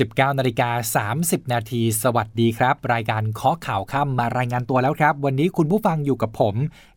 [0.00, 0.70] 19นาฬิกา
[1.18, 6.54] 30 นาทีสวัสดีครับ รายการเคาะข่าวค่ำมารายงานตัวแล้วครับ วันนี้คุณผู้ฟังอยู่กับผม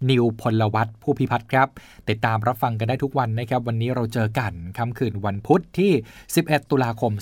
[0.10, 1.68] นิวพลวัตผู้พิพัฒน์ครับ
[2.10, 5.92] ติดตามรับฟังกันได้ทุกวันนะครับ วันนี้เราเจอกันค่ำคืนวันพุธที่
[6.32, 7.14] 11 ตุลาคม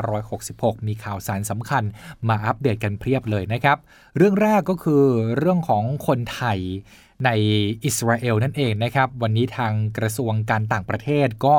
[0.00, 1.84] 2566 มีข่าวสารสำคัญ
[2.28, 3.78] มาอัปเดตกันเพียบเลยนะครับ
[4.16, 5.04] เรื่องแรกก็คือ
[5.38, 6.58] เรื่องของคนไทย
[7.24, 7.30] ใน
[7.84, 11.56] อิสราเอลนั่นเองนะครับ วันนี้ทางกระทรวงการต่างประเทศก็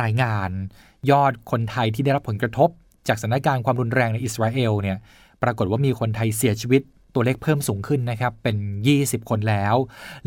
[0.00, 0.50] รายงาน
[1.10, 2.68] ยอดคนไทยที่ได้รับผลกระทบ
[3.08, 4.98] จากสถานการณ์ความรุนแรงในอิสราเอลเนี่ย
[5.42, 6.82] ปรากฏว่ามีคนไทยเสียชีวิต
[7.14, 8.56] ตัวเลขเพิ่มสูงขึ้นนะครับเป็น
[8.94, 9.76] 20 คนแล้ว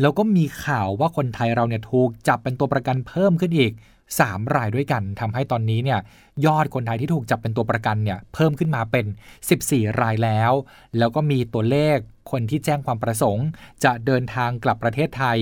[0.00, 3.72] แล้วก็มีข่าวว่าคนไทยเราเนี่ยถูกจับเป็นตัวประกันเพิ่มขึ้นอีก
[4.14, 5.98] 3 รายด้วยกันทำให้ตอนนี้เนี่ย
[6.46, 9.06] ยอดคนไทยที่ถูกจับเป็นตัวประกันเนี่ยเพิ่มขึ้นมาเป็น
[9.52, 10.52] 14 รายแล้ว
[10.98, 11.98] แล้วก็มีตัวเลข
[12.30, 13.46] คนที่แจ้งความประสงค์
[13.84, 15.38] จะเดินทางกลับประเทศไทย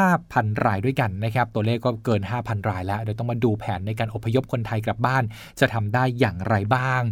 [0.00, 5.24] 5,000 รายด้วยกันนะครับ ตัวเลขก็เกิน 5,000 รายแล้ว เดี๋ยวต้องมาดูแผนในการอพยพคนไทยกลับบ้าน
[5.60, 7.02] จะทำได้อย่างไรบ้าง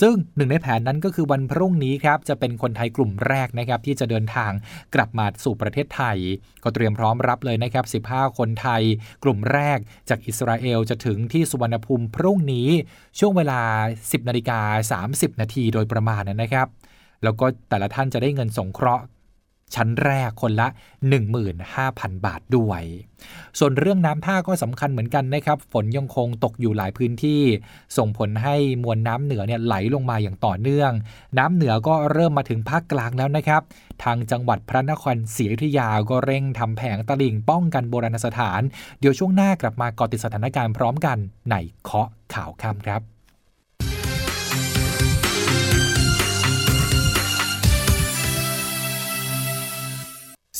[0.00, 4.52] ซึ่งหนึ่งในแผนนั้นก็คือวันพรุ่งนี้ครับ จะเป็นคนไทยกลุ่มแรกนะครับที่จะเดินทาง
[4.94, 6.18] กลับมาสู่ประเทศไทย
[6.64, 8.82] ก็เตรียมพร้อมรับเลยนะครับ 15 คนไทย
[9.24, 12.68] กลุ่มแรกจากอิสราเอลจะถึงที่สุวรรณภูมิพรุ่งนี้
[13.18, 13.60] ช่วงเวลา
[13.98, 16.68] 10นาฬิกา30 นาทีโดยประมาณนะครับ
[17.22, 19.04] แล้วก็แต่ละท่านจะได้เงินสงเคราะห์
[19.78, 20.68] ชั้นแรกคนละ
[21.46, 22.82] 15,000 บาทด้วย
[23.58, 27.42] ส่วนเรื่องน้ำท่าก็สำคัญเหมือนกันนะครับ ฝนยังคงตกอยู่หลายพื้นที่
[27.96, 30.90] ส่งผลให้มวลน้ำเหนือเนี่ยไหลลงมาอย่างต่อเนื่อง
[31.38, 33.62] น้ำเหนือก็เริ่มมาถึงภาคกลางแล้วนะครับ
[34.04, 38.60] ทางจังหวัดพระนครศรีอยุธยาก็เร่งทำแผงตลิ่งป้องกันโบราณสถาน
[39.00, 41.18] เดี๋ยวช่วงหน้ากลับมาเกาะติดสถานการณ์พร้อมกัน
[41.50, 43.11] ในเคาะข่าวค่ำครับ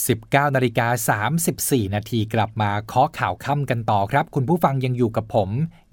[0.07, 5.49] 19นาฬิกา34 นาทีกลับมาเคาะข่าวค่ำกันต่อครับ คุณผู้ฟังยังอยู่กับผม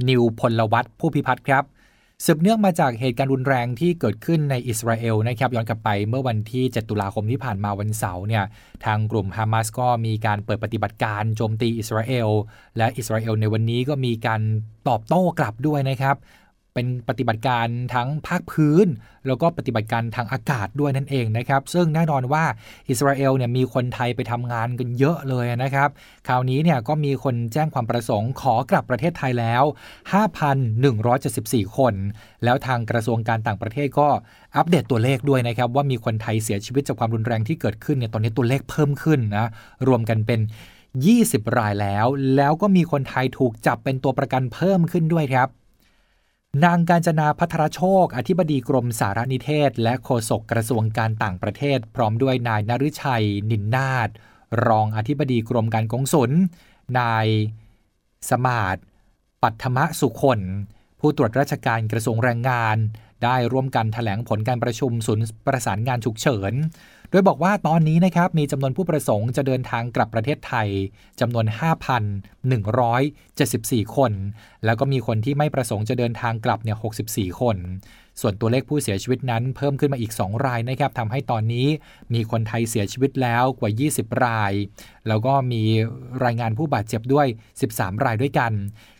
[0.09, 1.63] นิวพลวัตผู้พิพัฒน์ครับ
[2.25, 8.43] สืบเนื่องมาจากเหตุการณ์รุนแรงที่เกิดขึ้นในอิสราเอลนะครับย้อนกลับไปเมื่อวันที่ 7 ตุลาคมที่ผ่านมาวันเสาร์เนี่ย
[8.85, 12.29] ทางกลุ่มฮามาสก็มีการเปิดปฏิบัติการโจมตีอิสราเอล
[12.77, 14.41] และอิสราเอลในวันนี้ก็มีการ
[14.89, 16.15] ตอบโต้กลับด้วยนะครับ
[16.79, 18.87] เป็นปฏิบัติการทั้งภาคพื้น
[19.27, 22.43] แล้วก็ปฏิบัติการทางอากาศด้วยนั่นเองนะครับ ซึ่งแน่นอนว่า
[22.89, 25.89] อิสราเอลเนี่ยมีคนไทยไปทำงานกันเยอะเลยนะครับ
[26.27, 29.63] คราวนี้เนี่ยก็มีคนแจ้งความประสงค์ขอกลับประเทศไทยแล้ว
[30.49, 31.93] 5,174 คน
[32.43, 34.07] แล้วทางกระทรวงการต่างประเทศก็
[34.55, 39.49] อัปเดตตัวเลขด้วยนะครับว่ามีคนไทยเสียชีวิตจากความรุนแรงที่เกิดขึ้นเนี่ยตอนนี้ตัวเลขเพิ่มขึ้นนะ
[39.87, 40.39] รวมกันเป็น
[40.99, 45.49] 20 รายแล้ว แล้วก็มีคนไทยถูกจับเป็นตัวประกันเพิ่มขึ้นด้วยครับ
[46.65, 54.09] นางการจนาพัทรโชค อธิบดีกรมสารนิเทศ และโฆษกกระทรวงการต่างประเทศ พร้อมด้วยนายนฤชัย นินนาฏ
[54.67, 56.31] รองอธิบดีกรมการกงสุล
[56.99, 57.27] นาย
[58.29, 58.77] สมาร์ท
[59.41, 60.39] ปัทมะสุคน
[60.99, 62.77] ผู้ตรวจราชการกระทรวงแรงงาน
[63.23, 66.53] ได้ร่วมกันถแถลงผลการประชุมศูนย์ประสานงานฉุกเฉิน
[67.11, 70.67] โดยบอกว่าตอนนี้นะครับมีจำนวนผู้ประสงค์จะเดินทางกลับประเทศไทย
[71.19, 71.45] จำนวน
[72.75, 74.11] 5,174 คน
[74.65, 76.77] แล้วก็มีคนที่ไม่ประสงค์จะเดินทางกลับเนี่ย
[77.09, 77.57] 64 คน
[78.21, 81.67] ส่วนตัวเลขผู้เสียชีวิตนั้นเพิ่มขึ้นมาอีก 2 รายนะครับทำให้ตอนนี้
[82.13, 84.53] มีคนไทยเสียชีวิตแล้วกว่า 20 ราย
[85.07, 85.63] แล้วก็มี
[86.25, 87.27] รายงานผู้บาดเจ็บด้วย
[87.65, 88.51] 13 รายด้วยกัน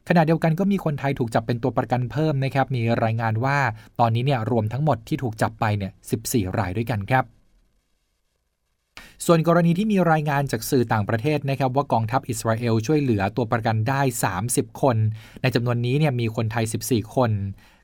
[0.08, 3.58] ขณะเดียวกันก็มีคนไทยถูกจับเป็นตัวประกันเพิ่มนะครับ มีรายงานว่า
[4.00, 5.92] ตอนนี้เนี่ยรวมทั้งหมดที่ถูกจับไปเนี่ย
[6.24, 7.26] 14 รายด้วยกันครับ
[9.26, 14.02] ส่วนกรณีที่มีรายงานจากสื่อต่างประเทศนะครับว่ากองทัพอิสราเอลช่วยเหลือตัวประกันได้
[14.42, 14.98] 30 คน
[15.42, 17.32] ในจำนวนนี้เนี่ยมีคนไทย 14 คน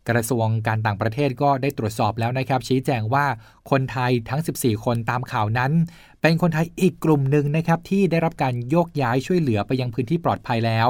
[0.09, 3.25] กระทรวงการต่างประเทศก็ได้ตรวจสอบแล้วนะครับ ชี้แจงว่า
[3.71, 5.71] คนไทยทั้ง 14 คนตามข่าวนั้น
[6.21, 10.87] เป็นคนไทยอีกกลุ่มหนึ่งนะครับ ที่ได้รับการโยกย้ายช่วยเหลือไปยังพื้นที่ปลอดภัยแล้ว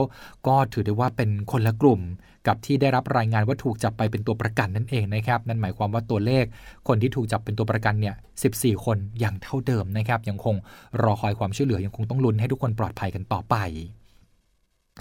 [0.47, 2.01] ก็ถือได้ว่าเป็นคนละกลุ่ม
[2.47, 6.45] กับที่ได้รับรายงานว่าถูกจับไปเป็นตัวประกันนั่นเองนะครับ นั่นหมายความว่าตัวเลข
[6.87, 8.15] คนที่ถูกจับเป็นตัวประกันเนี่ย
[8.51, 10.55] 14 คนอย่างเท่าเดิมนะครับ ยังคง
[11.01, 13.55] รอคอยความช่วยเหลือยังคงต้องลุ้นให้ทุกคนปลอดภัยกันต่อไป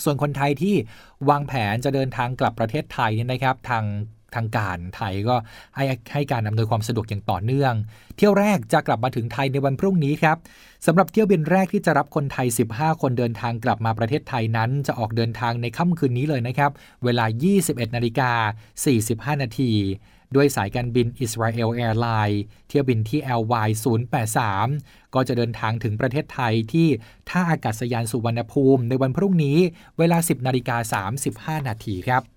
[0.05, 0.75] ส่วนคนไทยที่
[1.31, 3.85] วางแผนจะเดินทางกลับประเทศไทยเนี่ยนะครับ ทาง
[4.37, 5.37] ทางการไทยก็
[5.77, 7.73] ให้ให้การอำนวยความสะดวกอย่างต่อเนื่อง
[8.17, 10.37] เที่ยวแรกจะกลับมาถึงไทยในวันพรุ่งนี้ครับ
[10.87, 16.71] สำหรับเที่ยวบินแรกที่จะรับคนไทย 15 คนเดินทางกลับมาประเทศไทยนั้น จะออกเดินทางในค่ำคืนนี้เลยนะครับ
[17.05, 17.25] เวลา
[17.61, 18.31] 21นาฬิกา
[19.37, 19.73] 45 นาที
[20.35, 23.69] ด้วยสายการบินอิสราเอลแอร์ไลน์เที่ยวบินที่ LY
[24.37, 26.89] 083 ก็จะเดินทางถึงประเทศไทยที่
[27.29, 29.59] ท่าอากาศยานสุวรรณภูมิ ในวันพรุ่งนี้
[29.99, 31.05] เวลา 10นาฬิกา
[31.61, 32.34] 35 นาทีครับ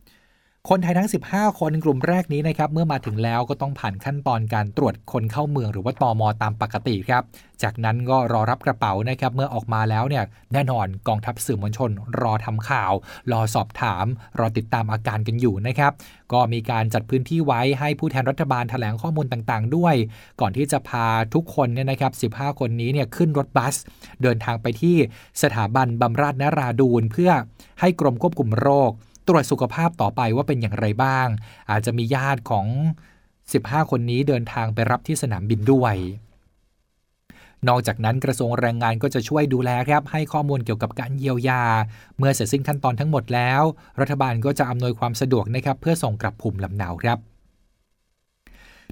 [0.71, 7.23] คนไทยทั้ง 15 คนกลุ่มแรกนี้นะครับเมื่อมาถึงแล้วก็ต้องผ่านขั้นตอนการตรวจคนเข้าเมืองหรือว่าตอมอตามปกติครับ
[7.63, 10.23] จากนั้นก็รอรับกระเป๋านะครับเมื่อออกมาแล้วเนี่ย
[10.53, 11.91] แน่นอนกองทัพสื่อมวลชน
[12.21, 12.93] รอทำข่าว
[13.31, 14.05] รอสอบถาม
[14.39, 15.91] รอติดตามอาการกันอยู่นะครับ
[16.33, 19.95] ก็มีการจัดพื้นที่ไว้ให้ผู้แทนรัฐบาลแถลงข้อมูลต่างๆ ด้วย
[20.41, 23.75] ก่อนที่จะพาทุกคนเนี่ยนะครับ 15 คนนี้เนี่ยขึ้นรถบัส
[24.21, 24.95] เดินทางไปที่
[25.41, 27.31] สถาบันบำราศนราดูนเพื่อ
[27.79, 28.91] ให้กรมควบคุมโรค
[29.27, 31.27] ตรวจสุขภาพต่อไปว่าเป็นอย่างไรบ้าง
[31.69, 32.65] อาจจะมีญาติของ
[33.23, 35.95] 15 คนนี้เดินทางไปรับที่สนามบินด้วย
[37.67, 41.63] นอกจากนั้นกระทรวงแรงงานก็จะช่วยดูแลครับให้ข้อมูลเกี่ยวกับการเยียวยา
[42.17, 43.61] เมื่อเสร็จสิ้นขั้นตอนทั้งหมดแล้ว
[43.99, 47.17] รัฐบาลก็จะอำนวยความสะดวกนะครับเพื่อส่งกลับภูมิลำเนาครับ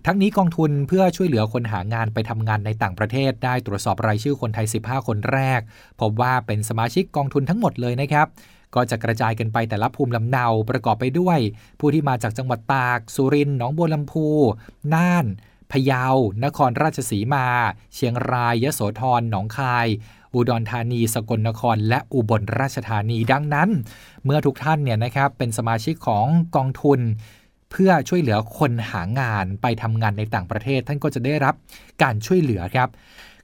[0.06, 5.60] ทั้งนี้กองทุนเพื่อช่วยเหลือคนหางานไปทำงานในต่างประเทศ ได้ตรวจสอบรายชื่อคนไทย 15 คนแรก
[6.02, 8.28] พบว่าเป็นสมาชิกกองทุนทั้งหมดเลยนะครับ
[8.76, 11.40] ก็จะกระจายกันไปแต่ละภูมิลำเนาประกอบไปด้วย
[11.80, 14.28] ผู้ที่มาจากจังหวัดตาก สุรินทร์หนองบัวลำพู
[14.94, 15.26] น่าน
[15.72, 16.06] พะเยา
[16.46, 17.46] นครราชสีมา
[17.94, 19.88] เชียงราย ยโสธร หนองคาย
[20.34, 23.70] อุดรธานี สกลนคร และอุบลราชธานี ดังนั้น
[24.26, 27.00] เมื่อทุกท่านเนี่ยนะครับ เป็นสมาชิกของกองทุน
[27.72, 31.56] เพื่อช่วยเหลือคนหางานไปทำงานในต่างประเทศ ท่านก็จะได้รับ
[32.04, 32.90] การช่วยเหลือครับ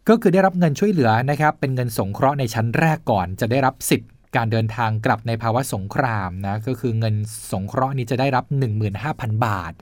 [0.09, 7.15] ก็คือได้รับเงินช่วยเหลือนะครับ เป็นเงินสงเคราะห์ในชั้นแรกก่อน จะได้รับสิทธิ์ การเดินทางกลับในภาวะสงครามนะก็คือเงิน
[7.51, 8.45] สงเคราะห์นี้จะได้รับ
[8.93, 9.73] 15,000 บาท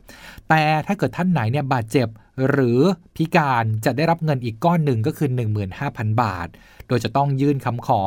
[0.50, 2.08] แต่ถ้าเกิดท่านไหนเนี่ยบาดเจ็บ
[2.50, 2.80] หรือ
[3.16, 5.30] พิการจะได้รับเงินอีกก้อนหนึ่งก็คือ
[5.76, 6.48] 15,000 บาท
[6.88, 8.02] โดยจะต้องยื่นคำขอ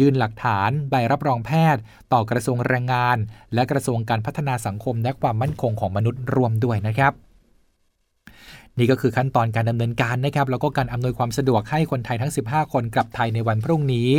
[0.00, 1.82] ยื่นหลักฐาน ใบรับรองแพทย์
[2.12, 3.16] ต่อกระทรวงแรงงาน
[3.54, 7.12] และกระทรวงการพัฒนาสังคมและความมั่นคงของมนุษย์รวมด้วยนะครับ
[8.78, 14.10] นี่ก็คือขั้นตอนการดำเนินการนะครับ แล้วก็การอำนวยความสะดวกให้คนไทยทั้ง 15 คนกลับไทยในวันพรุ่งนี้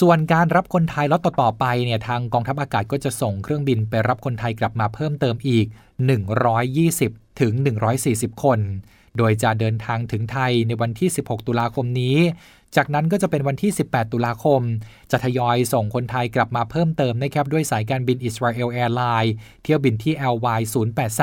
[0.00, 5.66] ส่วนการรับคนไทยล็อตต่อๆไปเนี่ยทางกองทัพอากาศก็จะส่งเครื่องบินไปรับคนไทยกลับมาเพิ่มเติมอีก
[6.32, 7.52] 120 ถึง
[7.98, 8.60] 140 คน
[9.16, 12.18] โดยจะเดินทางถึงไทยในวันที่ 16 ตุลาคมนี้
[12.76, 14.60] จากนั้นก็จะเป็นวันที่ 18 ตุลาคม
[15.10, 20.60] จะทยอยส่งคนไทยกลับมาเพิ่มเติมนะครับด้วยสายการบินอิสราเอลแอร์ไลน์เที่ยวบินที่ LY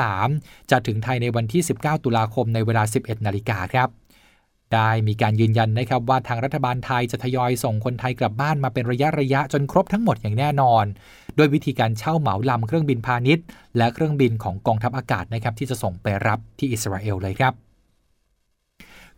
[0.04, 3.88] 083จะถึงไทยในวันที่ 19 ตุลาคมในเวลา 11 นาฬิกาครับ
[4.74, 10.84] ได้มีการยืนยันนะครับว่าทางรัฐบาลไทยจะทยอยส่งคนไทยกลับบ้านมาเป็นระยะระยะจนครบทั้งหมดอย่างแน่นอน
[11.36, 13.44] โดยวิธีการเช่าเหมาลำเครื่องบินพาณิชย์
[13.76, 17.54] และเครื่องบินของกองทัพอากาศนะครับที่จะส่งไปรับที่อิสราเอลเลยครับ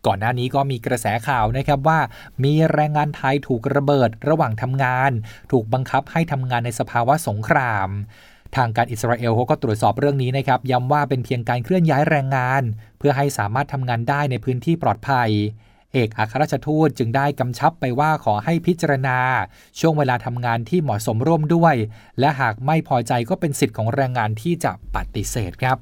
[0.07, 1.99] ก่อนหน้านี้ก็มีกระแสข่าวนะครับว่า
[2.45, 5.13] มีแรงงานไทยถูกระเบิดระหว่างทำงาน
[5.53, 7.89] ถูกบังคับให้ทำงานในสภาวะสงคราม
[8.57, 12.63] ทางการอิสราเอลเขาก็ตรวจสอบเรื่องนี้นะครับย้ำว่าเป็นเพียงการเคลื่อนย้ายแรงงาน
[12.99, 15.31] เพื่อให้สามารถทำงานได้ในพื้นที่ปลอดภัย
[15.93, 19.19] เอกอัครราชทูตจึงได้กำชับไปว่าขอให้พิจารณา
[19.81, 21.75] ช่วงเวลาทำงานที่เหมาะสมร่วมด้วย
[22.21, 25.79] และหากไม่พอใจก็เป็นสิทธิ์ของแรงงานที่จะปฏิเสธครับ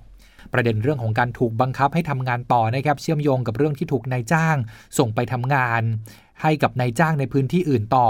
[0.53, 4.57] ประเด็นเรื่องของการถูกบังคับให้ทำงานต่อนะครับเชื่อมโยงกับเรื่องที่ถูกนายจ้าง
[4.99, 5.83] ส่งไปทำงาน
[6.43, 8.09] ให้กับนายจ้างในพื้นที่อื่นต่อ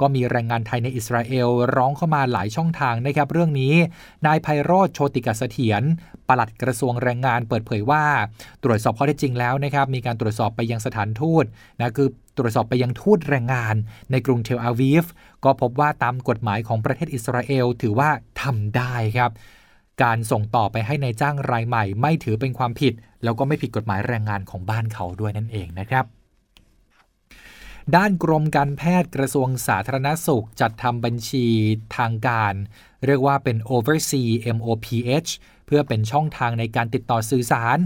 [0.00, 3.74] ก็มีแรงงานไทยในอิสราเอลร้องเข้ามาหลายช่องทางนะครับเรื่องนี้
[4.26, 5.82] นายไพโรธโชติกเสถียร
[6.28, 8.04] ปลัดกระทรวงแรงงานเปิดเผยว่า
[8.64, 11.44] ตรวจสอบข้อเท็จจริงแล้วนะครับมีการตรวจสอบไปยังสถานทูต
[11.80, 12.08] นะคือ
[12.38, 13.74] ตรวจสอบไปยังทูตแรงงาน
[14.10, 15.04] ในกรุงเทลอาวีฟ
[15.44, 18.10] ก็พบว่าตามกฎหมายของประเทศอิสราเอลถือว่า
[18.42, 19.30] ทำได้ครับ
[20.02, 22.92] การส่งต่อไปให้ในายจ้างรายใหม่ ไม่ถือเป็นความผิด
[23.22, 26.04] แล้วก็ไม่ผิดกฎหมายแรงงานของบ้านเขาด้วยนั่นเองนะครับ
[27.96, 31.46] ด้านกรมการแพทย์กระทรวงสาธารณสุขจัดทำบัญชี
[31.96, 32.54] ทางการ
[33.06, 35.30] เรียกว่าเป็น Oversee MOPH
[35.66, 37.78] เพื่อเป็นช่องทางในการติดต่อสื่อสาร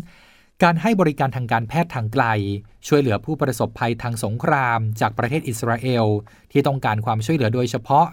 [0.63, 2.25] การให้บริการทางการแพทย์ทางไกล
[2.87, 6.07] ช่วยเหลือผู้ประสบภัยทางสงคราม จากประเทศอิสราเอล
[6.53, 8.07] ที่ต้องการความช่วยเหลือโดยเฉพาะ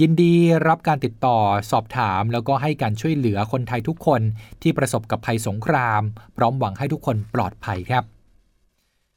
[0.00, 0.34] ยินดี
[0.68, 1.38] รับการติดต่อ
[1.70, 4.22] สอบถาม แล้วก็ให้การช่วยเหลือคนไทยทุกคน
[4.62, 6.02] ที่ประสบกับภัยสงคราม
[6.36, 8.15] พร้อมหวังให้ทุกคนปลอดภัยครับ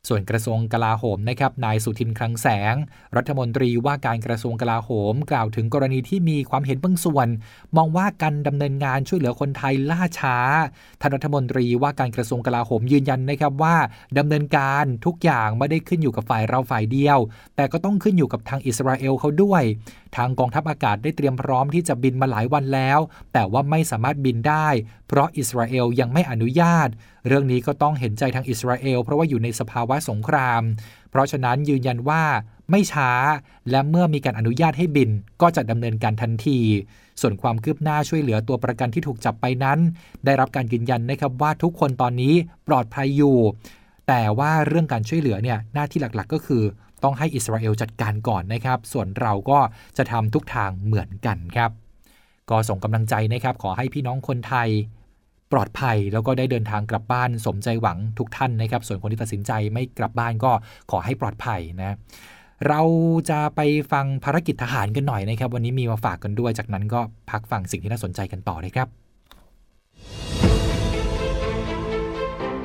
[0.09, 2.75] ส่วนกระทรวงกลาโหมนะครับนายสุทินคลังแสง
[3.17, 7.27] รัฐมนตรีว่าการกระทรวงกลาโหม กล่าวถึงกรณีที่มีความเห็นบางส่วน
[7.75, 10.37] มองว่าการดำเนินงานช่วยเหลือคนไทยล่าช้า
[11.01, 13.75] ท่านรัฐมนตรีว่าการกระทรวงกลาโหมยืนยันนะครับว่า
[14.17, 17.17] ดำเนินการทุกอย่างไม่ได้ขึ้นอยู่กับฝ่ายเราฝ่ายเดียว
[17.55, 19.63] แต่ก็ต้องขึ้นอยู่กับทางอิสราเอลเขาด้วย
[20.15, 22.99] ทางกองทัพอากาศได้เตรียมพร้อมที่จะบินมาหลายวันแล้ว
[23.33, 24.67] แต่ว่าไม่สามารถบินได้
[25.07, 26.87] เพราะอิสราเอลยังไม่อนุญาต
[27.27, 30.61] เรื่องนี้ก็ต้องเห็นใจทางอิสราเอล เพราะว่าอยู่ในสภาวะสงคราม
[31.11, 32.23] เพราะฉะนั้นยืนยันว่า
[32.71, 33.11] ไม่ช้า
[33.69, 35.09] และเมื่อมีการอนุญาตให้บิน
[35.41, 36.59] ก็จะดำเนินการทันที
[37.21, 39.79] ส่วนความคืบหน้าช่วยเหลือตัวประกันที่ถูกจับไปนั้น
[40.25, 42.33] ได้รับการยืนยันนะครับว่าทุกคนตอนนี้
[42.67, 43.37] ปลอดภัยอยู่
[44.07, 46.63] แต่ว่าเรื่องการช่วยเหลือเนี่ยหน้าที่หลักๆ ก็คือ
[47.03, 49.59] ต้องให้อิสราเอลจัดการก่อนนะครับ ส่วนเราก็
[49.97, 51.71] จะทำทุกทางเหมือนกันครับ
[52.49, 54.69] ก็ส่งกำลังใจนะครับ ขอให้พี่น้องคนไทย
[55.51, 60.51] ปลอดภัยแล้วก็ได้เดินทางกลับบ้านสมใจหวังทุกท่านนะครับ ส่วนคนที่ตัดสินใจไม่กลับบ้านก็
[60.91, 61.95] ขอให้ปลอดภัยนะ
[62.67, 62.81] เรา
[63.29, 69.08] จะไปฟังภารกิจทหารกันหน่อยนะครับ วันนี้มีมาฝากกันด้วย จากนั้นก็พักฟังสิ่งที่น่าสนใจกันต่อเลยครับ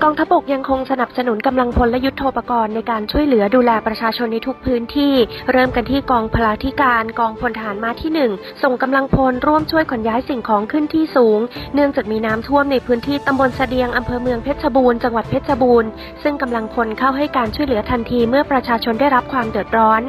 [0.06, 5.14] กองทัพบกยังคงสนับสนุนกำลังพลและยุทโธปกรณ์ในการช่วยเหลือดูแลประชาชนในทุกพื้นที่
[5.52, 11.40] เริ่มกันที่กองพลาธิการกองพลฐานมาที่ 1 ส่งกำลังพลร่วมช่วยขนย้ายสิ่งของขึ้นที่สูง
[11.74, 15.88] เนื่องจากมีน้ำท่วมในพื้นที่ตำบลเสดียงอำเภอเมืองเพชรบูรณ์จังหวัดเพชรบูรณ์
[16.22, 20.02] ซึ่งกำลังพลเข้าให้การช่วยเหลือทันทีเมื่อประชาชนได้รับความเดือดร้อน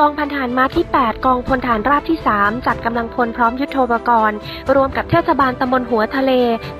[0.00, 4.36] กองพันฐานมาที่ 8 กองพลฐานราบที่ 3 จัดกำลังพลพร้อมยุทโธปกรณ์
[4.74, 6.32] รวมกับเทศบาลตำบลหัวทะเล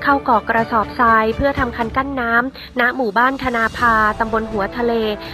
[0.03, 2.48] เข้าก่อกระสอบทราย เพื่อทำคันกั้นน้ำ
[2.79, 4.93] ณหมู่บ้านานธนาภาตำบลหัวทะเล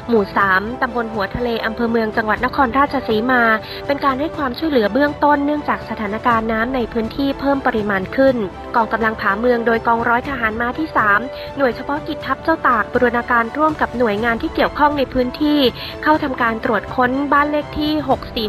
[0.09, 3.41] หมู่ 3ตำบลหัวทะเลอำเภอเมืองจังหวัดนครราชสีมา
[3.87, 8.35] เป็นการให้ความช่วยเหลือเบื้องต้นเนื่องจากสถานการณ์น้ำในพื้นที่เพิ่มปริมาณขึ้น
[8.75, 10.87] กองกำลังผาเมืองโดยกองร้อยทหารมาที่
[11.21, 15.59] 3 หน่วยเฉพาะกิจทัพเจ้าตากบรูรณาการร่วมกับหน่วยงานที่เกี่ยวข้องในพื้นที่
[16.03, 17.91] เข้าทำการตรวจค้นบ้านเลขที่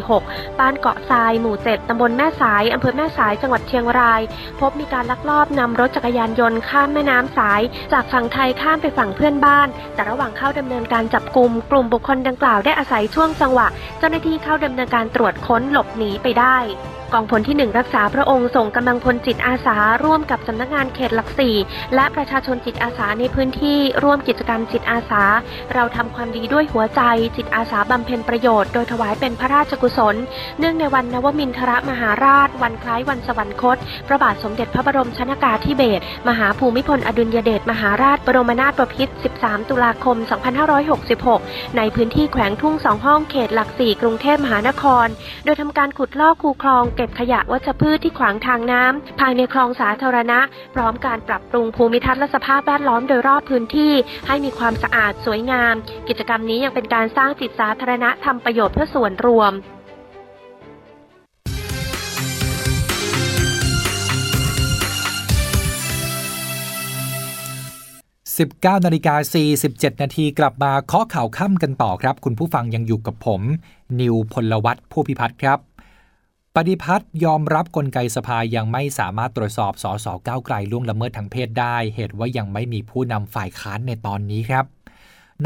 [0.01, 4.21] 646 บ้านเกาะทราย หมู่ 7ตำบลแม่สายอำเภอแม่สายจังหวัดเชียงราย
[4.59, 7.61] พบมีการลักลอบนำรถจักรยานยนต์ข้ามแม่น้ำสาย
[7.93, 16.57] จากฝั่งไทยข้ามไปฝั่งเพื่อนบ้าน แต่ระหว่างเข้าดำเนินการจับกลุ่มกลุ่มบุคคลดังกล่าวได้อาศัยช่วงจังหวะ เจ้าหน้าที่เข้าดำเนินการตรวจค้นหลบหนีไปได้
[17.13, 21.55] กองพลที่ 1 รักษาพระองค์ส่งกำลังพลจิตอาสา ร่วมกับสำนักงานเขตหลักสี่
[21.95, 25.23] และประชาชนจิตอาสาในพื้นที่ร่วมกิจกรรมจิตอาสา
[25.73, 27.01] เราทำความดีด้วยหัวใจ
[27.37, 30.15] จิตอาสาบำเพ็ญประโยชน์โดยถวายเป็นพระราชกุศล
[30.59, 40.17] เนื่องในวันนวมินทรมหาราช วันคล้ายวันสวรรคต พระบาทสมเด็จพระบรมชนากาธิเบศรมหาภูมิพลอดุลยเดชมหาราชบรมนาถบพิตร 13 ตุลาคม
[40.97, 45.07] 2566 ในพื้นที่แขวงทุ่งสองห้องเขตหลักสี่กรุงเทพมหานคร
[45.45, 50.39] โดยทำการขุดลอกคูคลองเก็บขยะวัชพืชที่ขวางทางน้ำภายในคลองสาธารณะ
[50.75, 53.93] พร้อมการปรับปรุงภูมิทัศน์และสภาพแวดล้อมโดยรอบพื้นที่
[54.27, 55.75] ให้มีความสะอาดสวยงาม
[56.07, 59.53] กิจกรรมนี้ยังเป็นการสร้างจิตสาธารณะทำประโยชน์เพื่อส่วนรวม
[68.37, 69.15] 19นาฬิกา
[69.57, 73.41] 47 นาทีกลับมาเคาะข่าวค่ำกันต่อครับ คุณผู้ฟังยังอยู่กับผม
[73.99, 75.66] นิวพลวัตผู้พิพัฒน์ครับ
[76.59, 84.65] ปฏิพัฒน์ยอมรับกลไกสภายังไม่สามารถตรวจสอบสสก้าวไกลล่วงละเมิดทางเพศได้ เหตุว่ายังไม่มีผู้นำฝ่ายค้านในตอนนี้ครับ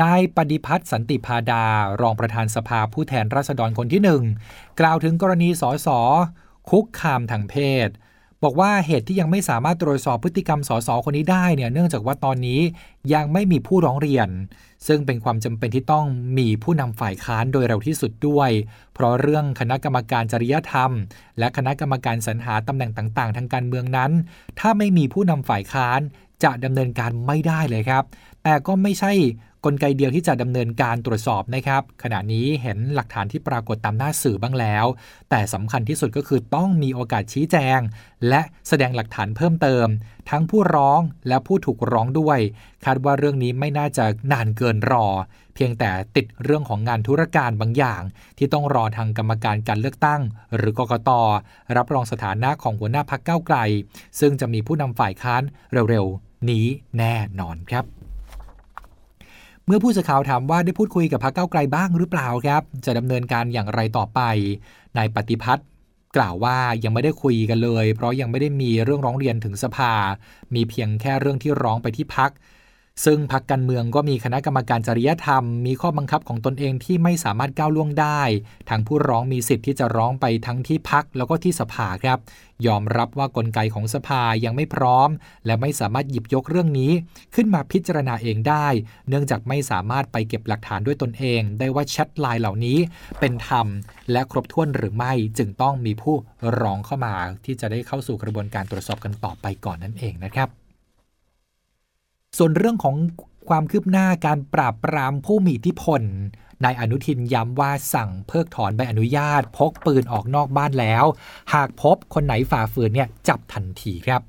[0.02, 1.64] นายปฏิพัฒน์สันติพาดา
[2.02, 4.24] รองประธานสภาผู้แทนราษฎรคนที่หนึ่ง
[4.80, 5.88] กล่าวถึงกรณีสส
[6.70, 7.56] คุกคามทางเพ
[7.88, 7.90] ศ
[8.44, 12.62] บอกว่าเหตุที่ยังไม่สามารถตรวจสอบพฤติกรรมสสคนนี้ได้เนี่ยเนื่องจากว่าตอนนี้
[13.14, 14.30] ยังไม่มีผู้ร้องเรียน
[14.88, 16.06] ซึ่งเป็นความจำเป็นที่ต้อง
[16.38, 18.50] มีผู้นำฝ่ายค้านโดยเร็วที่สุดด้วย
[18.94, 20.92] เพราะเรื่องคณะกรรมการจริยธรรม
[21.40, 24.12] และคณะกรรมการสรรหาตำแหน่งต่าง ๆ ทางการเมืองนั้น
[24.60, 26.00] ถ้าไม่มีผู้นำฝ่ายค้าน
[26.44, 28.04] จะดำเนินการไม่ได้เลยครับ
[28.44, 29.14] แต่ก็ไม่ใช่
[29.66, 34.86] กลไกเดียวที่จะดำเนินการตรวจสอบนะครับ ขณะนี้เห็นหลักฐานที่ปรากฏตามหน้าสื่อบ้างแล้ว
[35.30, 37.80] แต่สำคัญที่สุดก็คือต้องมีโอกาสชี้แจง
[38.30, 39.88] และแสดงหลักฐานเพิ่มเติม
[40.30, 42.40] ทั้งผู้ร้องและผู้ถูกร้องด้วย
[42.86, 45.06] คาดว่าเรื่องนี้ไม่น่าจะนานเกินรอ
[45.56, 48.02] เพียงแต่ติดเรื่องของงานธุรการบางอย่าง
[48.38, 50.22] ที่ต้องรอทางกรรมการการเลือกตั้ง
[50.56, 51.10] หรือกกต
[51.78, 53.58] รับรองสถานะของหัวหน้าพักเก้าไกล
[54.20, 55.42] ซึ่งจะมีผู้นำฝ่ายค้าน
[55.90, 56.66] เร็วๆนี้
[56.98, 58.01] แน่นอนครับ
[59.66, 64.20] เมื่อผู้สื่อข่าวถามว่าได้พูดคุยกับพรรคเก้าไกลบ้างหรือเปล่าครับ จะดำเนินการอย่างไรต่อไป
[64.98, 65.68] นายปฏิพัฒน์
[66.16, 69.94] กล่าวว่ายังไม่ได้คุยกันเลย เพราะยังไม่ได้มีเรื่องร้องเรียนถึงสภา
[70.54, 72.32] มีเพียงแค่เรื่องที่ร้องไปที่พัก
[73.06, 78.22] ซึ่งพักการเมืองก็มีคณะกรรมการจริยธรรม มีข้อบังคับของตนเองที่ไม่สามารถก้าวล่วงได้
[78.70, 82.20] ทางผู้ร้องมีสิทธิ์ที่จะร้องไปทั้งที่พักแล้วก็ที่สภาครับ
[82.68, 85.10] ยอมรับว่ากลไกของสภายังไม่พร้อม
[85.46, 86.92] และไม่สามารถหยิบยกเรื่องนี้
[87.36, 88.68] ขึ้นมาพิจารณาเองได้
[89.08, 92.78] เนื่องจากไม่สามารถไปเก็บหลักฐานด้วยตนเอง ได้ว่าแชทไลน์เหล่านี้
[93.20, 93.68] เป็นธรรม
[94.12, 96.16] และครบถ้วนหรือไม่จึงต้องมีผู้
[96.62, 97.16] ร้องเข้ามา
[97.46, 100.61] ที่จะได้เข้าสู่กระบวนการตรวจสอบกันต่อไปก่อนนั่นเองนะครับ
[102.38, 102.96] ส่วนเรื่องของ
[103.50, 106.02] ความคืบหน้าการปราบปรามผู้มีอิทธิพล
[106.64, 111.06] นายอนุทินย้ำว่าสั่งเพิกถอนใบอนุญาต พกปืนออกนอกบ้านแล้ว
[111.54, 114.22] หากพบคนไหนฝ่าฝืนเนี่ยจับทันทีครับ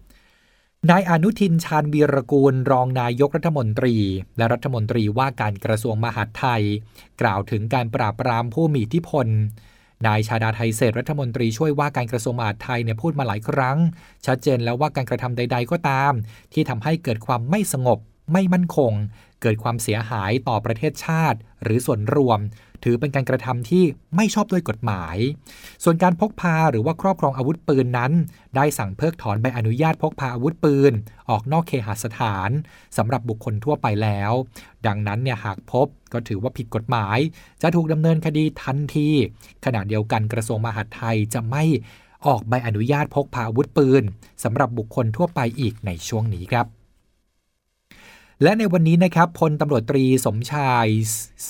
[0.91, 3.97] นายอนุทินชาญวีรกูล รองนายกรัฐมนตรี
[4.37, 6.63] และรัฐมนตรีว่าการกระทรวงมหาดไทย
[7.21, 9.27] กล่าวถึงการปราบปรามผู้มีอิทธิพล
[10.07, 13.79] นายชาดาไทยเศษรัฐมนตรีช่วยว่าการกระทรวงมหาดไทยเนี่ยพูดมาหลายครั้ง
[14.27, 16.13] ชัดเจนแล้วว่าการกระทำใด ๆ ก็ตาม
[16.53, 17.99] ที่ทำให้เกิดความไม่สงบ
[18.33, 18.93] ไม่มั่นคง
[19.43, 22.39] เกิดความเสียหายต่อประเทศชาติ หรือส่วนรวม
[22.85, 23.85] ถือเป็นการกระทำที่
[24.17, 25.17] ไม่ชอบด้วยกฎหมาย
[25.85, 28.13] ส่วนการพกพาหรือว่าครอบครองอาวุธปืนนั้น
[28.57, 30.93] ได้สั่งเพิกถอนใบอนุญาตพกพาอาวุธปืน
[31.31, 32.51] ออกนอกเคหสถาน
[32.97, 34.33] สำหรับบุคคลทั่วไปแล้ว
[34.87, 37.19] ดังนั้นเนี่ยหากพบก็ถือว่าผิดกฎหมาย
[37.63, 39.09] จะถูกดำเนินคดีทันที
[39.65, 41.65] ขณะเดียวกันกระทรวงมหาดไทยจะไม่
[42.27, 44.03] ออกใบอนุญาตพกพาอาวุธปืน
[44.45, 46.82] สำหรับบุคคลทั่วไปอีกในช่วงนี้ครับ
[48.43, 50.87] และในวันนี้นะครับพลตำรวจตรีสมชาย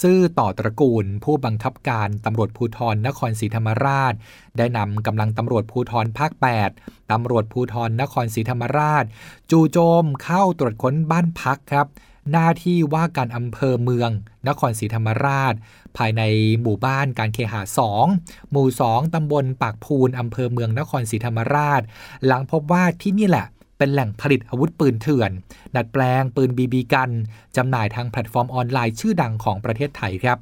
[0.01, 4.15] ซื่อต่อตระกูล ผู้บังคับการตำรวจภูธรนครศรีธรรมราช
[4.59, 6.33] ได้นำกำลังตำรวจภูธรภาค
[6.71, 9.05] 8ตำรวจภูธรนครศรีธรรมราช
[9.51, 11.87] จู่โจมเข้าตรวจค้นบ้านพักครับ
[12.31, 14.11] หน้าที่ว่าการอำเภอเมือง
[14.49, 15.55] นครศรีธรรมราช
[15.97, 16.23] ภายใน
[16.63, 17.61] หมู่บ้านการเคหะ
[18.07, 21.83] 2หมู่ 2ตำบลปากพูนอำเภอเมืองนครศรีธรรมราช
[22.27, 23.47] หลังพบว่าที่นี่แหละ
[23.83, 25.31] เป็นแหล่งผลิตอาวุธปืนเถื่อน
[25.77, 27.11] ดัดแปลงปืนบีบีกัน
[27.57, 30.39] จำหน่ายทางแพลตฟอร์มออนไลน์ชื่อดังของประเทศไทยครับ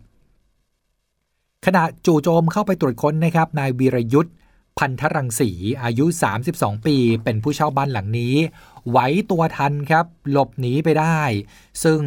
[1.67, 4.35] ขณะจู่โจมเข้าไปตรวจค้นนะครับนายวีรยุทธ์
[4.79, 5.51] พันธรังสี
[5.83, 6.07] อายุ
[6.47, 8.35] 32 ปี เป็นผู้เช่าบ้านหลังนี้
[8.89, 8.99] ไหว
[9.31, 11.21] ตัวทันครับ หลบหนีไปได้
[11.85, 12.01] ซึ่ง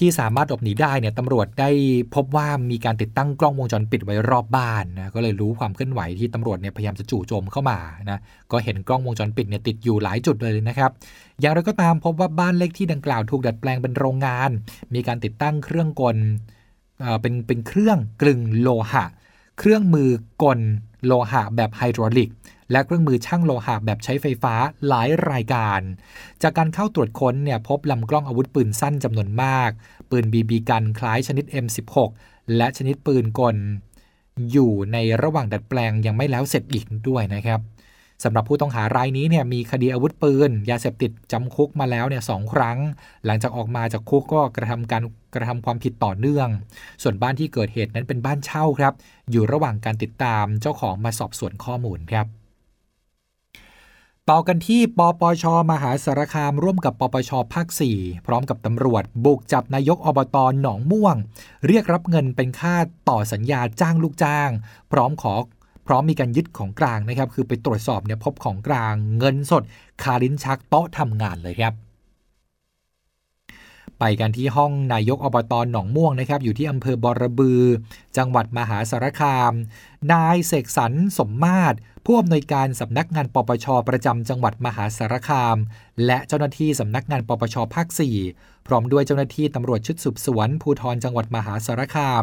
[0.00, 1.70] ที่สามารถหลบหนีได้เนี่ยตำรวจได้
[2.14, 7.78] พบว่ามีการติดตั้งกล้องวงจรปิดไว้รอบบ้านนะก็เลยรู้ความเคลื่อนไหวที่ตำรวจเนี่ยพยายามจะจู่โจมเข้ามา
[8.10, 8.18] นะ
[8.52, 10.90] ก็เห็นกล้องวงจรปิดเนี่ยติดอยู่หลายจุดเลยนะครับ
[11.40, 14.50] อย่างไรก็ตามพบว่าบ้านเลขที่ดังกล่าวถูกดัดแปลงเป็นโรงงาน
[14.94, 16.16] มีการติดตั้งเครื่องกล
[17.20, 19.04] เป็นเป็นเครื่องกลึงโลหะ
[19.58, 20.10] เครื่องมือ
[20.42, 20.60] กล
[21.06, 22.30] โลหะแบบไฮดรอลิก
[22.72, 24.54] และเครื่องมือช่างโลหะแบบใช้ไฟฟ้า
[24.88, 25.80] หลายรายการ
[26.42, 29.70] จากการเข้าตรวจค้นเนี่ยพบลำกล้องอาวุธปืนสั้นจำนวนมาก
[30.10, 32.10] ปืนบีบีกันคล้ายชนิด M16
[32.56, 33.56] และชนิดปืนกล
[34.50, 37.60] อยู่ในระหว่างดัดแปลงยังไม่แล้วเสร็จอีกด้วยนะครับ
[38.24, 42.78] สำหรับผู้ต้องหารายนี้เนี่ยมีคดีอาวุธปืน ยาเสพติดจำคุกมาแล้วเนี่ยสองครั้ง
[43.26, 45.02] หลังจากออกมาจากคุกก็กระทำการ
[45.34, 46.48] กระทำความผิดต่อเนื่อง
[47.02, 48.94] ส่วนบ้านที่เกิดเหตุนั้นเป็นบ้านเช่าครับ
[49.30, 52.39] อยู่ระหว่างการติดตามเจ้าของมาสอบสวนข้อมูลครับ
[54.30, 61.16] ต่อกันที่ปปช มหาสารคามร่วมกับปปชภาค 4 พร้อมกับตำรวจ บุกจับนายกอบตอหนองม่วง
[61.66, 62.74] เรียกรับเงินเป็นค่า
[63.08, 64.50] ต่อสัญญาจ้างลูกจ้าง
[64.92, 65.34] พร้อมขอ
[65.86, 69.62] พร้อมมีการยึดของกลางนะครับ คือไปตรวจสอบเนี่ยพบของกลางเงินสด
[70.02, 71.74] คาลิ้นชักโต๊ะทำงานเลยครับ
[74.00, 77.62] ไปกันที่ห้องนายกอบตอนหนองม่วงนะครับอยู่ที่อำเภอบอระบือ
[78.16, 79.52] จังหวัดมหาสารคาม
[80.12, 85.56] นายเสกสรรสมมาตรผู้อำนวยการสำนักงานปปชประจำจังหวัดมหาสารคาม
[86.06, 87.86] และเจ้าหน้าที่สำนักงานปปชภาค
[88.28, 92.22] 4 พร้อมด้วยเจ้าหน้าที่ตำรวจชุดสืบสวนภูธรจังหวัดมหาสารคาม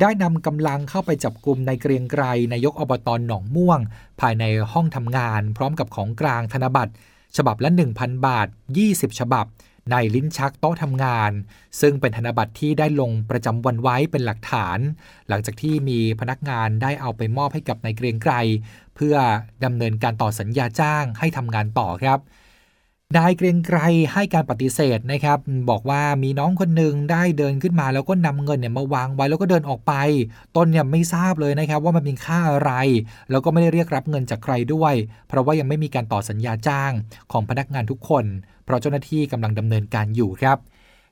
[0.00, 3.80] ได้นำกำลังเข้าไปจับกลุ่มในเกรียงไกรนายกอบตอนหนองม่วง
[4.20, 6.92] ภายในห้องทำงาน พร้อมกับของกลางธนบัตร
[7.36, 8.48] ฉบับละ 1,000 บาท
[8.84, 9.46] 20 ฉบับ
[9.90, 11.32] ในลิ้นชักโต๊ะทำงาน
[11.80, 14.78] ซึ่งเป็นธนบัตรที่ได้ลงประจำวันไว้เป็นหลักฐาน
[15.28, 18.34] หลังจากที่มีพนักงานได้เอาไปมอบให้กับนายเกรียงไกร
[18.96, 19.16] เพื่อ
[19.64, 22.18] ดำเนินการต่อสัญญาจ้างให้ทำงานต่อครับ
[23.16, 23.78] นายเกรียงไกร
[24.12, 25.38] ให้การปฏิเสธนะครับ
[25.70, 29.92] บอกว่ามีน้องคนหนึ่งได้เดินขึ้นมา แล้วก็นำเงินเนี่ยมาวางไว้แล้วก็เดินออกไป
[30.56, 32.72] ตนเนี่ยไม่ทราบเลยนะครับ ว่ามันเป็นค่าอะไร
[33.30, 34.94] แล้วก็ไม่ได้เรียกรับเงินจากใครด้วย
[35.28, 36.92] เพราะว่ายังไม่มีการต่อสัญญาจ้าง
[37.32, 38.24] ของพนักงานทุกคน
[38.64, 40.58] เพราะเจ้าหน้าที่กำลังดำเนินการอยู่ครับ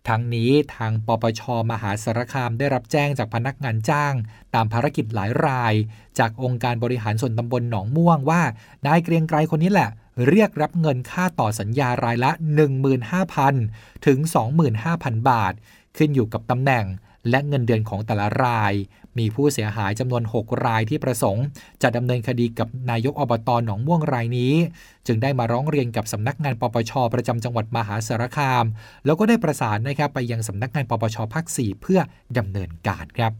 [0.08, 4.14] ทั้งนี้ทางปปช มหาสารคามได้รับแจ้งจากพนักงานจ้าง
[4.54, 5.74] ตามภารกิจหลายราย
[6.18, 8.40] จากองค์การบริหารส่วนตำบลหนองม่วงว่า
[8.86, 9.90] นายเกรียงไกรคนนี้แหละ
[10.28, 12.30] เรียกรับเงินค่าต่อสัญญารายละ
[13.18, 14.18] 15,000 ถึง
[14.74, 15.54] 25,000 บาท
[15.96, 16.84] ขึ้นอยู่กับตำแหน่ง
[17.30, 18.72] และเงินเดือนของแต่ละราย
[19.18, 21.44] มีผู้เสียหายจำนวน 6 รายที่ประสงค์
[21.82, 24.54] จะดำเนินคดีกับนายกอบตหนองม่วงรายนี้
[25.06, 28.64] จึงได้มาร้องเรียนกับสำนักงานปปช ประจำจังหวัดมหาสารคาม
[29.04, 32.00] แล้วก็ได้ประสานนะครับไปยังสำนักงานปปชภาค4เพื่อ
[32.38, 33.32] ดำเนินการครับ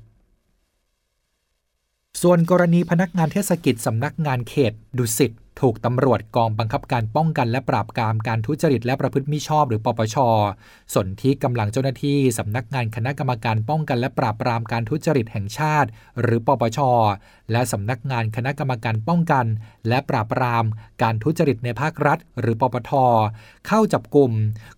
[2.22, 10.16] ส่วนกรณีพนักงานเทศกิจสำนักงานเขตดุสิต ถูกตำรวจกองบังคับการป้องกันและปราบปรามการทุจริตและประพฤติมิชอบหรือปปช
[10.94, 15.88] สนที่กำลังเจ้าหน้าที่สำนักงานคณะกรรมการป้องกันและปราบปรามการทุจริตแห่งชาติ
[16.20, 16.78] หรือปปช
[17.52, 19.46] และสำนักงานคณะกรรมการป้องกัน
[19.88, 20.64] และปราบปราม
[21.02, 22.92] การทุจริตในภาครัฐ หรือปปท
[23.66, 24.30] เข้าจับกลุ่ม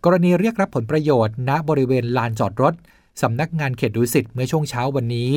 [0.04, 2.74] กรณีเรียกรับผลประโยชน์ณบริเวณลานจอดรถ
[3.22, 5.34] สำนักงานเขตดุสิตเมื่อช่วงเช้าวันนี้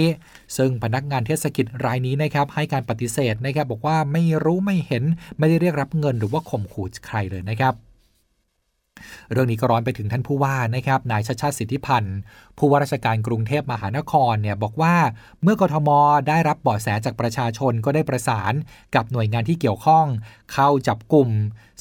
[0.58, 5.04] ซึ่งพนักงานเทศกิจรายนี้นะครับให้การปฏิเสธนะครับบอกว่าไม่รู้ไม่เห็น
[5.38, 7.76] ไม่ได้เรียกรับเงินหรือว่าข่มขู่ใครเลยนะครับ
[9.32, 12.18] เรื่องนี้ก็ร้อนไปถึงท่านผู้ว่านะครับนายชาชาติสิทธิพันธ์
[12.58, 14.96] ผู้ว่าราชการกรุงเทพมหานครเนี่ยบอกว่า
[15.44, 15.90] เมื่อกทม
[16.28, 18.54] ได้รับเบาะแสจากประชาชนก็ได้ประสาน
[18.96, 20.06] กับหน่วยงานที่เกี่ยวข้อง
[20.54, 21.30] เข้าจับกลุ่ม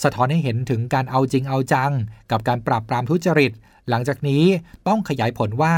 [0.03, 1.93] สะท้อนให้เห็นถึงการเอาจริงเอาจัง
[2.31, 3.53] กับการปราบปรามทุจริต
[3.91, 4.45] หลังจากนี้
[4.89, 5.75] ต้องขยายผลว่า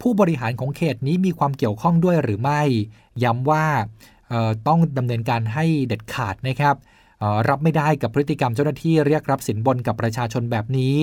[0.00, 2.62] ผู้บริหารของเขตนี้มีความเกี่ยวข้องด้วยหรือไม่
[3.24, 3.66] ย้ำว่า
[4.68, 6.76] ต้องดำเนินการให้เด็ดขาดนะครับ
[7.48, 10.96] รับไม่ได้กับพฤติกรรมเจ้าหน้าที่เรียกรับสินบนกับประชาชนแบบนี้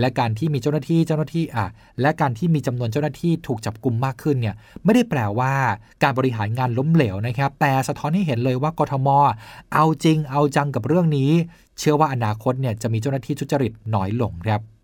[0.00, 1.66] และการที่มีเจ้าหน้าที่เจ้าหน้าที่อะ
[2.00, 5.52] และการที่มีจำนวนเจ้าหน้าที่ถูกจับกลุ่มมากขึ้นเนี่ยไม่ได้แปลว่า
[6.02, 9.08] การบริหารงานล้มเหลวนะครับ แต่สะท้อนให้เห็นเลยว่ากทม
[9.74, 11.30] เอาจริงเอาจังกับเรื่องนี้
[11.78, 14.75] เชื่อว่าอนาคตเนี่ยจะมีเจ้าหน้าที่ทุจริตน้อยลงครับ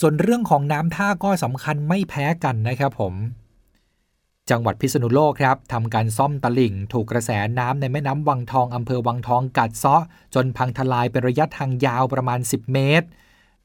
[0.00, 3.14] ส่วนเรื่องของน้ำท่าก็สำคัญไม่แพ้กันนะครับผม
[4.50, 10.02] จังหวัดพิษณุโลกครับทำการซ่อมตลิ่ง ถูกกระแสน้ำในแม่น้ำวังทองอำเภอวังทองกัดเซาะ
[10.34, 13.06] จนพังทลายเป็นระยะทางยาวประมาณ 10 เมตร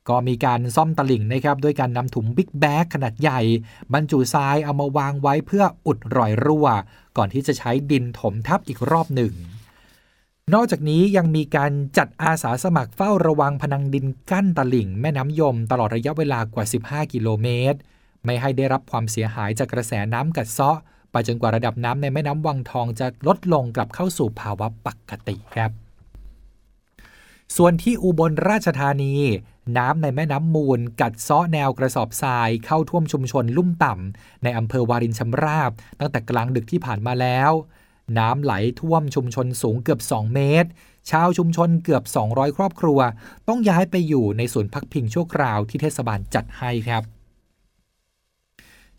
[0.10, 3.42] ก็มีการซ่อมตลิ่งนะครับด้วยการนำถุงบิ๊กแบกขนาดใหญ่
[3.94, 6.68] บรรจุทรายเอามาวางไว้เพื่ออุดรอยรั่ว
[7.18, 9.34] ก่อนที่จะใช้ดินถมทับอีกรอบหนึ่ง
[10.54, 17.80] นอกจากนี้ยังมีการจัดอาสาสมัครเฝ้าระวังพนังดินกั้นตลิ่ง แม่น้ำยม ตลอดระยะเวลากว่า 15 กิโลเมตร
[18.26, 20.78] ไม่ให้ได้รับความเสียหายจากกระแสน้ำกัดเซาะ
[21.12, 25.72] ไปจนกว่าระดับน้ำในแม่น้ำวังทองจะลดลงกลับเข้าสู่ภาวะปกติครับ
[27.58, 29.16] ส่วนที่อุบลราชธานี
[29.78, 37.52] น้ำในแม่น้ำมูล กัดเซาะแนวกระสอบทราย เข้าท่วมชุมชนลุ่มต่ำในอำเภอวารินชำราบ ตั้งแต่กลางดึกที่ผ่านมาแล้ว
[38.18, 40.70] น้ำไหลท่วมชุมชนสูงเกือบ 2 เมตร
[41.12, 43.00] ชาวชุมชนเกือบ 200 ครอบครัว
[43.48, 47.04] ต้องย้ายไปอยู่ในศูนย์พักพิงชั่วคราวที่เทศบาลจัดให้ครับ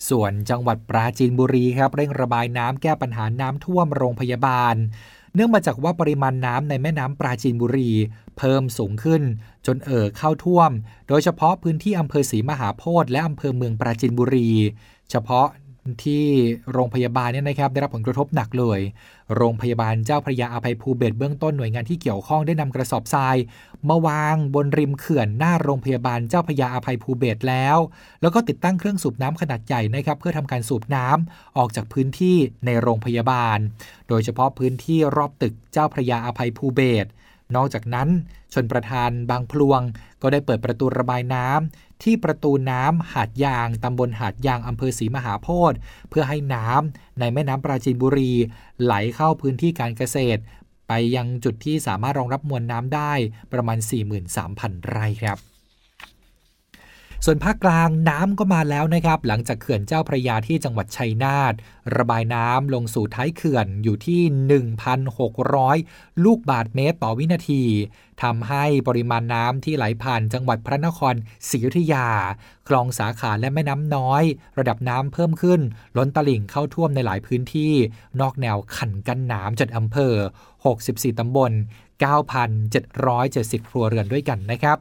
[0.08, 4.74] ส่วนจังหวัดปราจีนบุรีครับเร่งระบายน้ำแก้ปัญหาน้ำท่วมโรงพยาบาล
[5.34, 7.90] เนื่องมาจากว่าปริมาณน้ำในแม่น้ำปราจีนบุรี
[8.38, 9.22] เพิ่มสูงขึ้น
[9.66, 10.70] จนเอ่อเข้าท่วม
[11.08, 14.50] โดยเฉพาะพื้นที่อำเภอศรีมหาโพธิ์และอำเภอเมืองปราจีนบุรี
[15.10, 15.46] เฉพาะ
[16.04, 16.24] ที่
[16.72, 18.80] โรงพยาบาลเนี่ยนะครับได้รับผลกระทบหนักเลย
[19.36, 23.36] โรงพยาบาลเจ้าพระยาอภัยภูเบศเบื้องต้นหน่วยงานที่เกี่ยวข้องได้นำกระสอบทราย
[23.88, 27.76] มาวางบนริมเขื่อนหน้าโรงพยาบาลเจ้าพระยาอภัยภูเบศแล้ว
[28.22, 33.58] แล้วก็ติดตั้งเครื่องสูบน้ำขนาดใหญ่นะครับเพื่อทำการสูบน้ำออกจากพื้นที่ในโรงพยาบาล
[34.08, 37.06] โดยเฉพาะพื้นที่รอบตึกเจ้าพระยาอภัยภูเบศ
[37.56, 38.08] นอกจากนั้น
[38.54, 39.80] ชนประธานบางพลวง
[40.22, 45.78] ก็ได้เปิดประตูระบายน้ำ ที่ประตูน้ำหาดยางตำบลหาดยางอำเภอศรีมหาโพธิ์
[46.10, 48.32] เพื่อให้น้ำในแม่น้ำปราจีนบุรี
[48.82, 50.40] ไหลเข้าพื้นที่การเกษตร
[50.88, 53.12] ไปยังจุดที่สามารถรองรับมวลน้ำได้
[53.52, 53.78] ประมาณ
[54.32, 55.55] 43,000 ไร่ครับ
[57.28, 61.54] ส่วนภาคกลางน้ำก็มาแล้วนะครับ หลังจากเขื่อนเจ้าพระยาที่จังหวัดชัยนาท
[61.96, 64.22] ระบายน้ำลงสู่ท้ายเขื่อนอยู่ที่
[65.42, 67.62] 1,600 ลูกบาทเมตรต่อวินาที
[68.22, 71.14] ทำให้ปริมาณน้ำที่ไหลผ่านจังหวัดพระนคร
[71.48, 72.08] ศรีอยุธยา
[72.68, 74.22] คลองสาขาและแม่น้ำน้อย
[74.58, 75.60] ระดับน้ำเพิ่มขึ้น
[75.96, 77.72] ล้นตลิ่งเข้าท่วมในหลายพื้นที่
[78.20, 80.14] นอกแนวขันกันน้ำจัดอำเภอ
[80.66, 81.52] 64 ตำบล
[82.40, 84.78] 9,770 ครัวเรือนด้วยกันนะครับ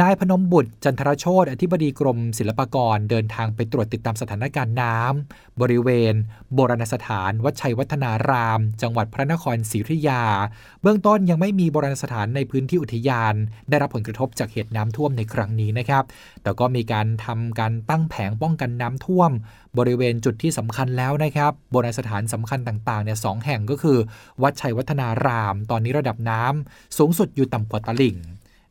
[0.00, 6.14] นายพนมบุตรจันทรโชตอธิบดีกรมศิลปากรเดินทางไปตรวจติดตามสถานการณ์น้ำบริเวณ
[6.54, 10.22] โบราณสถาน วัดชัยวัฒนาราม จังหวัดพระนครศรีอยุธยา
[10.82, 13.34] เบื้องต้นยังไม่มีโบราณสถานในพื้นที่อุทยาน
[13.68, 16.04] ได้รับผลกระทบจากเหตุน้ำท่วมในครั้งนี้นะครับ
[16.42, 19.30] แต่ก็มีการทำการตั้งแผงป้องกันน้ำท่วม
[19.78, 23.98] บริเวณจุดที่สำคัญแล้วนะครับ โบราณสถานสำคัญต่างๆเนี่ยสองแห่งก็คือ
[24.42, 28.18] วัดชัยวัฒนาราม ตอนนี้ระดับน้ำสูงสุดอยู่ต่ำกว่าตลิ่ง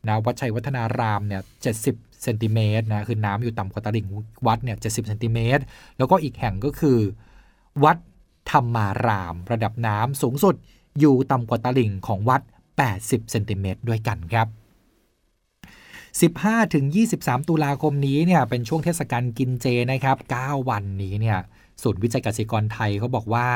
[0.08, 4.08] นะวัดชัยวัฒนารามเนี่ยเจ็ดสิบเซนติเมตรนะคือน้ำอยู่ต่ำกว่าตลิ่ง
[4.48, 5.64] วัดเนี่ยเจ็ดสิบเซนติเมตร
[5.98, 7.00] แล้วก็อีกแห่งก็คือ
[7.84, 7.98] วัด
[8.52, 10.56] ธรรมาราม ระดับน้ำสูงสุด
[11.00, 12.42] อยู่ต่ำกว่าตลิ่งของวัด
[12.88, 14.48] 80เซนติเมตรด้วยกันครับ
[16.22, 16.86] 15ถึง
[17.18, 21.38] 23 ตุลาคมนี้เนี่ยเป็นช่วงเทศกาลกินเจนะครับ 9 วันนี้เนี่ย
[21.84, 23.48] ศูนย์วิจัยเกษตรกรไทยเขาบอกว่า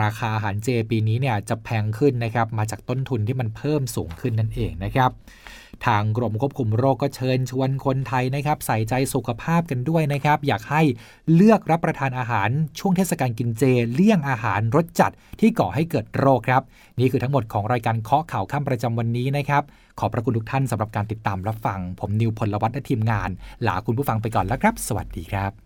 [0.00, 5.10] ราคาอาหารเจปีนี้เนี่ยจะแพงขึ้นนะครับมาจากต้นทุนที่มันเพิ่มสูงขึ้นนั่นเองนะครับ
[5.86, 10.82] ทางกรมควบคุมโรคก็เชิญชวนคนไทยนะครับใส่ใจสุขภาพกันด้วยนะครับ อยากให้
[11.34, 16.62] เลือกรับประทานอาหารช่วงเทศกาลกินเจ เลี่ยงอาหารรสจัดที่ก่อให้เกิดโรคครับ
[16.98, 19.62] นี่คือทั้งหมดของรายการเคาะข่าวค่ำประจำวันนี้นะครับ
[19.98, 23.30] ขอบพระคุณทุกท่านสำหรับการติดตามรับฟัง ผมนิวพลวัตและทีมงาน
[23.66, 25.65] ลาคุณผู้ฟังไปก่อนแล้วครับ สวัสดีครับ